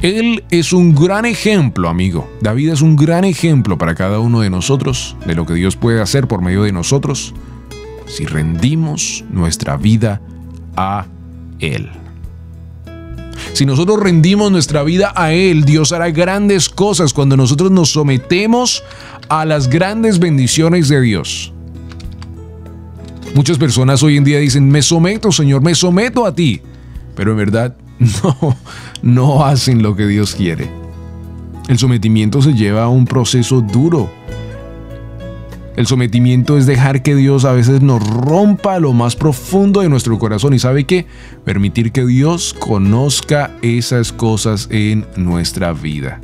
él 0.01 0.43
es 0.51 0.73
un 0.73 0.93
gran 0.93 1.25
ejemplo, 1.25 1.89
amigo. 1.89 2.29
David 2.41 2.69
es 2.69 2.81
un 2.81 2.95
gran 2.95 3.23
ejemplo 3.25 3.77
para 3.77 3.95
cada 3.95 4.19
uno 4.19 4.41
de 4.41 4.49
nosotros 4.49 5.15
de 5.25 5.33
lo 5.33 5.45
que 5.45 5.55
Dios 5.55 5.75
puede 5.75 6.01
hacer 6.01 6.27
por 6.27 6.41
medio 6.41 6.63
de 6.63 6.71
nosotros 6.71 7.33
si 8.05 8.25
rendimos 8.25 9.25
nuestra 9.31 9.75
vida 9.75 10.21
a 10.75 11.07
Él. 11.59 11.89
Si 13.53 13.65
nosotros 13.65 13.99
rendimos 13.99 14.51
nuestra 14.51 14.83
vida 14.83 15.13
a 15.15 15.33
Él, 15.33 15.65
Dios 15.65 15.91
hará 15.91 16.11
grandes 16.11 16.69
cosas 16.69 17.11
cuando 17.11 17.35
nosotros 17.35 17.71
nos 17.71 17.91
sometemos 17.91 18.83
a 19.29 19.45
las 19.45 19.67
grandes 19.67 20.19
bendiciones 20.19 20.89
de 20.89 21.01
Dios. 21.01 21.53
Muchas 23.33 23.57
personas 23.57 24.03
hoy 24.03 24.17
en 24.17 24.23
día 24.23 24.37
dicen, 24.37 24.69
me 24.69 24.81
someto, 24.81 25.31
Señor, 25.31 25.61
me 25.61 25.73
someto 25.73 26.25
a 26.25 26.33
ti. 26.33 26.61
Pero 27.15 27.31
en 27.31 27.37
verdad 27.37 27.75
no, 28.23 28.57
no 29.01 29.45
hacen 29.45 29.81
lo 29.81 29.95
que 29.95 30.07
Dios 30.07 30.35
quiere. 30.35 30.69
El 31.67 31.77
sometimiento 31.77 32.41
se 32.41 32.53
lleva 32.53 32.83
a 32.83 32.89
un 32.89 33.05
proceso 33.05 33.61
duro. 33.61 34.09
El 35.75 35.85
sometimiento 35.85 36.57
es 36.57 36.65
dejar 36.65 37.03
que 37.03 37.15
Dios 37.15 37.45
a 37.45 37.51
veces 37.51 37.81
nos 37.81 38.05
rompa 38.07 38.79
lo 38.79 38.93
más 38.93 39.15
profundo 39.15 39.81
de 39.81 39.89
nuestro 39.89 40.17
corazón 40.17 40.53
y 40.53 40.59
sabe 40.59 40.85
qué? 40.85 41.05
Permitir 41.45 41.91
que 41.91 42.05
Dios 42.05 42.55
conozca 42.57 43.51
esas 43.61 44.11
cosas 44.11 44.69
en 44.71 45.05
nuestra 45.17 45.73
vida. 45.73 46.19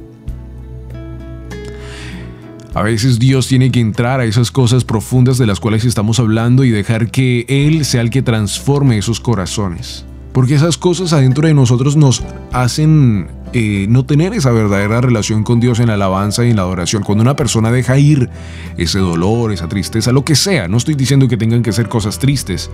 A 2.73 2.81
veces 2.81 3.19
Dios 3.19 3.47
tiene 3.47 3.71
que 3.71 3.79
entrar 3.79 4.19
a 4.19 4.25
esas 4.25 4.49
cosas 4.49 4.83
profundas 4.83 5.37
de 5.37 5.45
las 5.45 5.59
cuales 5.59 5.85
estamos 5.85 6.19
hablando 6.19 6.63
y 6.63 6.71
dejar 6.71 7.11
que 7.11 7.45
Él 7.47 7.85
sea 7.85 8.01
el 8.01 8.09
que 8.09 8.23
transforme 8.23 8.97
esos 8.97 9.19
corazones. 9.19 10.05
Porque 10.33 10.55
esas 10.55 10.77
cosas 10.77 11.13
adentro 11.13 11.47
de 11.47 11.53
nosotros 11.53 11.95
nos 11.95 12.23
hacen 12.51 13.27
eh, 13.53 13.85
no 13.87 14.03
tener 14.03 14.33
esa 14.33 14.51
verdadera 14.51 14.99
relación 14.99 15.43
con 15.43 15.59
Dios 15.59 15.79
en 15.79 15.87
la 15.87 15.93
alabanza 15.93 16.43
y 16.43 16.49
en 16.49 16.55
la 16.55 16.63
adoración. 16.63 17.03
Cuando 17.03 17.21
una 17.21 17.35
persona 17.35 17.71
deja 17.71 17.99
ir 17.99 18.29
ese 18.77 18.97
dolor, 18.97 19.51
esa 19.51 19.67
tristeza, 19.67 20.11
lo 20.11 20.25
que 20.25 20.35
sea, 20.35 20.67
no 20.67 20.77
estoy 20.77 20.95
diciendo 20.95 21.27
que 21.27 21.37
tengan 21.37 21.61
que 21.61 21.71
ser 21.71 21.87
cosas 21.87 22.17
tristes. 22.17 22.71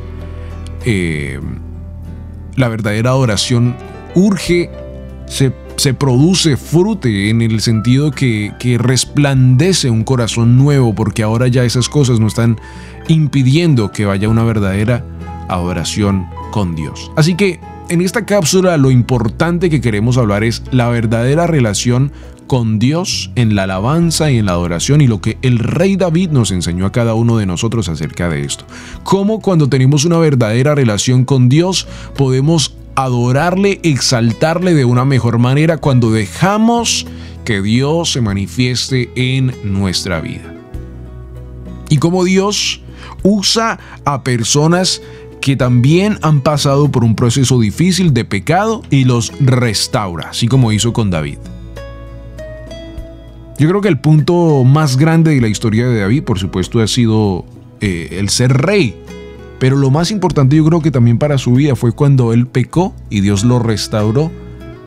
Eh, 0.85 1.41
la 2.55 2.69
verdadera 2.69 3.09
adoración 3.09 3.75
urge, 4.15 4.69
se, 5.27 5.53
se, 5.75 5.93
produce, 5.93 6.55
frute 6.55 7.29
en 7.29 7.41
el 7.41 7.59
sentido 7.59 8.11
que, 8.11 8.53
que 8.57 8.77
resplandece 8.77 9.89
un 9.89 10.05
corazón 10.05 10.57
nuevo, 10.57 10.95
porque 10.95 11.23
ahora 11.23 11.49
ya 11.49 11.65
esas 11.65 11.89
cosas 11.89 12.21
no 12.21 12.27
están 12.27 12.57
impidiendo 13.09 13.91
que 13.91 14.05
vaya 14.05 14.29
una 14.29 14.43
verdadera 14.43 15.03
adoración 15.49 16.27
con 16.51 16.75
Dios. 16.75 17.11
Así 17.15 17.35
que 17.35 17.59
en 17.89 18.01
esta 18.01 18.25
cápsula 18.25 18.77
lo 18.77 18.91
importante 18.91 19.69
que 19.69 19.81
queremos 19.81 20.17
hablar 20.17 20.43
es 20.43 20.63
la 20.71 20.89
verdadera 20.89 21.47
relación 21.47 22.11
con 22.49 22.79
Dios 22.79 23.29
en 23.35 23.55
la 23.55 23.63
alabanza 23.63 24.31
y 24.31 24.37
en 24.37 24.47
la 24.47 24.53
adoración 24.53 25.01
y 25.01 25.07
lo 25.07 25.21
que 25.21 25.37
el 25.43 25.59
rey 25.59 25.95
David 25.97 26.31
nos 26.31 26.49
enseñó 26.49 26.87
a 26.87 26.91
cada 26.91 27.13
uno 27.13 27.37
de 27.37 27.45
nosotros 27.45 27.89
acerca 27.89 28.27
de 28.27 28.41
esto. 28.43 28.65
Cómo 29.03 29.39
cuando 29.39 29.69
tenemos 29.69 30.03
una 30.03 30.17
verdadera 30.17 30.73
relación 30.73 31.25
con 31.25 31.47
Dios 31.47 31.87
podemos 32.15 32.75
adorarle, 32.95 33.79
exaltarle 33.83 34.73
de 34.73 34.83
una 34.83 35.05
mejor 35.05 35.37
manera 35.37 35.77
cuando 35.77 36.11
dejamos 36.11 37.05
que 37.45 37.61
Dios 37.61 38.11
se 38.11 38.21
manifieste 38.21 39.11
en 39.15 39.53
nuestra 39.63 40.19
vida. 40.19 40.53
Y 41.89 41.97
cómo 41.97 42.23
Dios 42.23 42.81
usa 43.23 43.79
a 44.05 44.23
personas 44.23 45.01
que 45.41 45.55
también 45.55 46.17
han 46.21 46.41
pasado 46.41 46.89
por 46.91 47.03
un 47.03 47.15
proceso 47.15 47.59
difícil 47.59 48.13
de 48.13 48.25
pecado 48.25 48.81
y 48.89 49.05
los 49.05 49.31
restaura, 49.39 50.29
así 50.29 50.47
como 50.47 50.71
hizo 50.71 50.93
con 50.93 51.09
David. 51.09 51.37
Yo 53.57 53.67
creo 53.67 53.81
que 53.81 53.89
el 53.89 53.99
punto 53.99 54.63
más 54.63 54.95
grande 54.95 55.35
de 55.35 55.41
la 55.41 55.49
historia 55.49 55.87
de 55.87 55.99
David, 55.99 56.23
por 56.23 56.39
supuesto, 56.39 56.79
ha 56.79 56.87
sido 56.87 57.45
eh, 57.81 58.17
el 58.19 58.29
ser 58.29 58.53
rey. 58.53 58.95
Pero 59.59 59.75
lo 59.75 59.91
más 59.91 60.11
importante 60.11 60.55
yo 60.55 60.63
creo 60.63 60.81
que 60.81 60.91
también 60.91 61.17
para 61.17 61.37
su 61.37 61.53
vida 61.53 61.75
fue 61.75 61.91
cuando 61.91 62.31
él 62.31 62.47
pecó 62.47 62.95
y 63.09 63.19
Dios 63.19 63.43
lo 63.43 63.59
restauró 63.59 64.31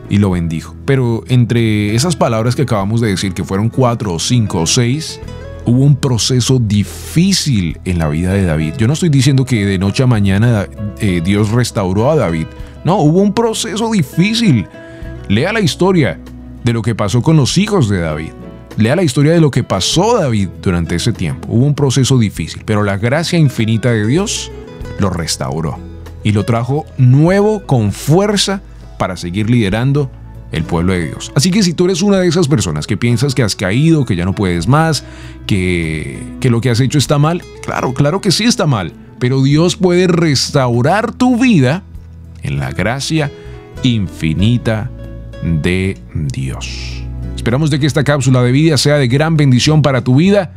y 0.09 0.17
lo 0.17 0.31
bendijo. 0.31 0.75
Pero 0.85 1.23
entre 1.27 1.93
esas 1.93 2.15
palabras 2.15 2.55
que 2.55 2.63
acabamos 2.63 2.99
de 2.99 3.09
decir, 3.09 3.33
que 3.33 3.43
fueron 3.43 3.69
cuatro 3.69 4.13
o 4.13 4.19
cinco 4.19 4.61
o 4.61 4.65
seis, 4.65 5.19
hubo 5.65 5.83
un 5.83 5.95
proceso 5.95 6.59
difícil 6.59 7.79
en 7.85 7.99
la 7.99 8.07
vida 8.09 8.33
de 8.33 8.45
David. 8.45 8.73
Yo 8.77 8.87
no 8.87 8.93
estoy 8.93 9.09
diciendo 9.09 9.45
que 9.45 9.65
de 9.65 9.77
noche 9.77 10.03
a 10.03 10.07
mañana 10.07 10.67
eh, 10.99 11.21
Dios 11.23 11.51
restauró 11.51 12.11
a 12.11 12.15
David. 12.15 12.47
No, 12.83 12.97
hubo 12.97 13.21
un 13.21 13.33
proceso 13.33 13.91
difícil. 13.91 14.67
Lea 15.29 15.53
la 15.53 15.61
historia 15.61 16.19
de 16.63 16.73
lo 16.73 16.81
que 16.81 16.95
pasó 16.95 17.21
con 17.21 17.37
los 17.37 17.57
hijos 17.57 17.89
de 17.89 17.99
David. 17.99 18.31
Lea 18.77 18.95
la 18.95 19.03
historia 19.03 19.33
de 19.33 19.41
lo 19.41 19.51
que 19.51 19.63
pasó 19.63 20.17
David 20.17 20.49
durante 20.61 20.95
ese 20.95 21.13
tiempo. 21.13 21.47
Hubo 21.51 21.65
un 21.65 21.75
proceso 21.75 22.17
difícil, 22.17 22.63
pero 22.65 22.83
la 22.83 22.97
gracia 22.97 23.37
infinita 23.37 23.91
de 23.91 24.05
Dios 24.07 24.51
lo 24.99 25.09
restauró 25.09 25.77
y 26.23 26.31
lo 26.31 26.43
trajo 26.43 26.85
nuevo 26.97 27.65
con 27.65 27.91
fuerza 27.91 28.61
para 28.97 29.15
seguir 29.17 29.49
liderando 29.49 30.09
el 30.53 30.63
pueblo 30.63 30.93
de 30.93 31.07
Dios. 31.07 31.31
Así 31.35 31.51
que 31.51 31.63
si 31.63 31.73
tú 31.73 31.85
eres 31.85 32.01
una 32.01 32.19
de 32.19 32.27
esas 32.27 32.47
personas 32.47 32.87
que 32.87 32.95
piensas 32.95 33.35
que 33.35 33.43
has 33.43 33.55
caído, 33.55 34.05
que 34.05 34.15
ya 34.15 34.23
no 34.23 34.33
puedes 34.33 34.67
más, 34.67 35.03
que, 35.45 36.17
que 36.39 36.49
lo 36.49 36.61
que 36.61 36.69
has 36.69 36.79
hecho 36.79 36.97
está 36.97 37.17
mal, 37.17 37.41
claro, 37.61 37.93
claro 37.93 38.21
que 38.21 38.31
sí 38.31 38.45
está 38.45 38.65
mal, 38.65 38.93
pero 39.19 39.43
Dios 39.43 39.75
puede 39.75 40.07
restaurar 40.07 41.11
tu 41.11 41.37
vida 41.37 41.83
en 42.43 42.59
la 42.59 42.71
gracia 42.71 43.31
infinita 43.81 44.89
de 45.43 45.97
Dios. 46.13 47.03
Esperamos 47.35 47.69
de 47.69 47.79
que 47.79 47.87
esta 47.87 48.03
cápsula 48.03 48.41
de 48.43 48.51
vida 48.51 48.77
sea 48.77 48.95
de 48.95 49.07
gran 49.07 49.35
bendición 49.35 49.81
para 49.81 50.03
tu 50.03 50.15
vida. 50.15 50.53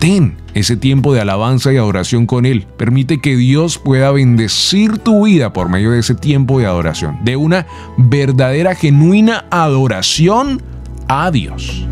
Ten 0.00 0.38
ese 0.54 0.78
tiempo 0.78 1.12
de 1.12 1.20
alabanza 1.20 1.74
y 1.74 1.76
adoración 1.76 2.24
con 2.24 2.46
Él. 2.46 2.66
Permite 2.78 3.20
que 3.20 3.36
Dios 3.36 3.76
pueda 3.76 4.10
bendecir 4.10 4.96
tu 4.96 5.26
vida 5.26 5.52
por 5.52 5.68
medio 5.68 5.90
de 5.90 5.98
ese 5.98 6.14
tiempo 6.14 6.58
de 6.58 6.64
adoración, 6.64 7.18
de 7.22 7.36
una 7.36 7.66
verdadera, 7.98 8.74
genuina 8.74 9.44
adoración 9.50 10.62
a 11.06 11.30
Dios. 11.30 11.86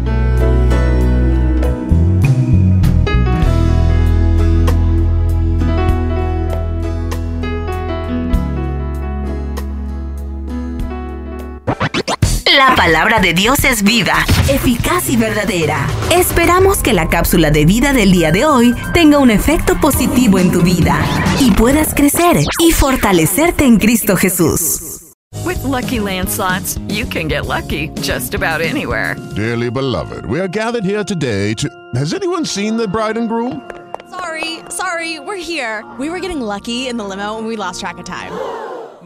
La 12.58 12.74
palabra 12.74 13.20
de 13.20 13.34
Dios 13.34 13.62
es 13.62 13.84
viva, 13.84 14.14
eficaz 14.48 15.08
y 15.10 15.16
verdadera. 15.16 15.86
Esperamos 16.10 16.78
que 16.78 16.92
la 16.92 17.08
cápsula 17.08 17.52
de 17.52 17.64
vida 17.64 17.92
del 17.92 18.10
día 18.10 18.32
de 18.32 18.46
hoy 18.46 18.74
tenga 18.92 19.18
un 19.18 19.30
efecto 19.30 19.80
positivo 19.80 20.40
en 20.40 20.50
tu 20.50 20.62
vida 20.62 21.00
y 21.38 21.52
puedas 21.52 21.94
crecer 21.94 22.38
y 22.58 22.72
fortalecerte 22.72 23.64
en 23.64 23.78
Cristo 23.78 24.16
Jesús. 24.16 25.14
With 25.44 25.62
lucky 25.62 26.00
landslots, 26.00 26.80
you 26.88 27.06
can 27.06 27.28
get 27.28 27.46
lucky 27.46 27.90
just 28.02 28.34
about 28.34 28.60
anywhere. 28.60 29.14
Dearly 29.36 29.70
beloved, 29.70 30.26
we 30.26 30.40
are 30.40 30.48
gathered 30.48 30.84
here 30.84 31.04
today 31.04 31.54
to. 31.54 31.68
Has 31.94 32.12
anyone 32.12 32.44
seen 32.44 32.76
the 32.76 32.88
bride 32.88 33.16
and 33.16 33.28
groom? 33.28 33.62
Sorry, 34.10 34.64
sorry, 34.68 35.20
we're 35.20 35.36
here. 35.36 35.84
We 35.96 36.10
were 36.10 36.18
getting 36.18 36.40
lucky 36.40 36.88
in 36.88 36.96
the 36.96 37.04
limo 37.04 37.38
and 37.38 37.46
we 37.46 37.54
lost 37.54 37.78
track 37.78 37.98
of 37.98 38.04
time. 38.04 38.32